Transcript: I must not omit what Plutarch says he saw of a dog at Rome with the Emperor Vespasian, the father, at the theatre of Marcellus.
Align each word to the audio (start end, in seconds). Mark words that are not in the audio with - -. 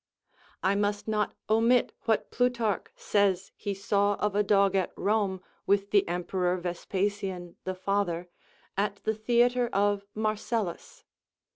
I 0.63 0.73
must 0.73 1.07
not 1.07 1.35
omit 1.47 1.93
what 2.05 2.31
Plutarch 2.31 2.87
says 2.95 3.51
he 3.55 3.75
saw 3.75 4.15
of 4.15 4.33
a 4.33 4.41
dog 4.41 4.73
at 4.73 4.91
Rome 4.97 5.43
with 5.67 5.91
the 5.91 6.07
Emperor 6.07 6.57
Vespasian, 6.57 7.55
the 7.65 7.75
father, 7.75 8.27
at 8.75 8.95
the 9.03 9.13
theatre 9.13 9.67
of 9.67 10.07
Marcellus. 10.15 11.03